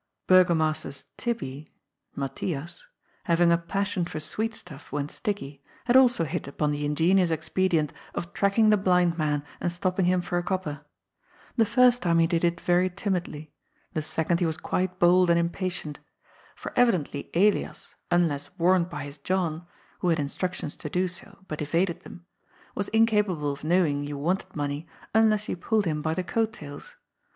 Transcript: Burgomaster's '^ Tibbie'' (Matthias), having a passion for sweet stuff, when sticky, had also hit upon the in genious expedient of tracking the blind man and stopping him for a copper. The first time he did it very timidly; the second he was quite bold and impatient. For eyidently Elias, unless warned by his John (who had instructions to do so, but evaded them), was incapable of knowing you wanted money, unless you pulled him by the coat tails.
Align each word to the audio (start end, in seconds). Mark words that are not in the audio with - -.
Burgomaster's 0.25 1.03
'^ 1.03 1.07
Tibbie'' 1.15 1.67
(Matthias), 2.15 2.87
having 3.25 3.51
a 3.51 3.57
passion 3.59 4.03
for 4.03 4.19
sweet 4.19 4.55
stuff, 4.55 4.91
when 4.91 5.07
sticky, 5.09 5.61
had 5.85 5.95
also 5.95 6.23
hit 6.25 6.47
upon 6.47 6.71
the 6.71 6.85
in 6.87 6.95
genious 6.95 7.29
expedient 7.29 7.93
of 8.15 8.33
tracking 8.33 8.71
the 8.71 8.77
blind 8.77 9.19
man 9.19 9.43
and 9.59 9.71
stopping 9.71 10.05
him 10.07 10.19
for 10.19 10.39
a 10.39 10.43
copper. 10.43 10.83
The 11.55 11.67
first 11.67 12.01
time 12.01 12.17
he 12.17 12.25
did 12.25 12.43
it 12.43 12.59
very 12.59 12.89
timidly; 12.89 13.53
the 13.93 14.01
second 14.01 14.39
he 14.39 14.45
was 14.47 14.57
quite 14.57 14.97
bold 14.97 15.29
and 15.29 15.37
impatient. 15.37 15.99
For 16.55 16.71
eyidently 16.75 17.29
Elias, 17.35 17.93
unless 18.09 18.57
warned 18.57 18.89
by 18.89 19.03
his 19.03 19.19
John 19.19 19.67
(who 19.99 20.09
had 20.09 20.19
instructions 20.19 20.75
to 20.77 20.89
do 20.89 21.07
so, 21.07 21.45
but 21.47 21.61
evaded 21.61 22.01
them), 22.01 22.25
was 22.73 22.87
incapable 22.87 23.51
of 23.53 23.63
knowing 23.63 24.03
you 24.03 24.17
wanted 24.17 24.55
money, 24.55 24.87
unless 25.13 25.47
you 25.47 25.55
pulled 25.55 25.85
him 25.85 26.01
by 26.01 26.15
the 26.15 26.23
coat 26.23 26.53
tails. 26.53 26.95